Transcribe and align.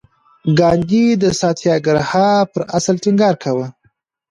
ګاندي 0.59 1.05
د 1.23 1.23
ساتیاګراها 1.39 2.29
پر 2.51 2.61
اصل 2.77 2.95
ټینګار 3.03 3.35
کاوه. 3.43 3.67